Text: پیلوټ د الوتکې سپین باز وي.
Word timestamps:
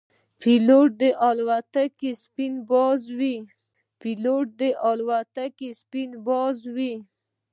پیلوټ 0.41 0.89
د 1.01 1.03
الوتکې 4.87 5.71
سپین 5.81 6.11
باز 6.35 6.59
وي. 6.75 6.93